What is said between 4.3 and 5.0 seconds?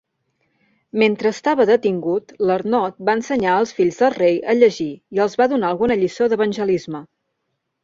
a llegir